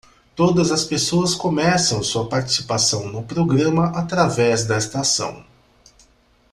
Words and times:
Todas 0.35 0.71
as 0.71 0.83
pessoas 0.83 1.35
começam 1.35 2.01
sua 2.01 2.27
participação 2.27 3.07
no 3.11 3.21
programa 3.21 3.85
através 3.95 4.65
desta 4.65 5.01
ação. 5.01 5.45